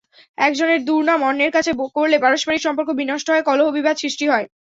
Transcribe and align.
একজনের 0.37 0.79
দুর্নাম 0.85 1.19
অন্যের 1.23 1.51
কাছে 1.53 1.71
করলে 1.95 2.17
পারস্পরিক 2.19 2.61
সম্পর্ক 2.63 2.89
বিনষ্ট 2.99 3.27
হয়, 3.29 3.47
কলহ-বিবাদ 3.49 3.95
সৃষ্টি 3.99 4.25
হয়। 4.27 4.45